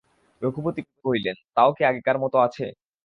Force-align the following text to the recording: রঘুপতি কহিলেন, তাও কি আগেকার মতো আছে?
রঘুপতি 0.41 0.81
কহিলেন, 1.03 1.37
তাও 1.55 1.69
কি 1.75 1.81
আগেকার 1.89 2.17
মতো 2.23 2.37
আছে? 2.47 2.65